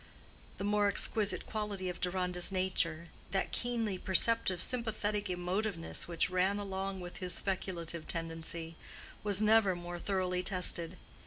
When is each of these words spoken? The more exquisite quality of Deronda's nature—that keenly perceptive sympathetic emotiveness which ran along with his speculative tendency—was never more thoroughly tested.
The 0.57 0.63
more 0.63 0.87
exquisite 0.87 1.45
quality 1.45 1.87
of 1.87 2.01
Deronda's 2.01 2.51
nature—that 2.51 3.51
keenly 3.51 3.99
perceptive 3.99 4.59
sympathetic 4.59 5.29
emotiveness 5.29 6.07
which 6.07 6.31
ran 6.31 6.57
along 6.57 7.01
with 7.01 7.17
his 7.17 7.35
speculative 7.35 8.07
tendency—was 8.07 9.39
never 9.43 9.75
more 9.75 9.99
thoroughly 9.99 10.41
tested. 10.41 10.97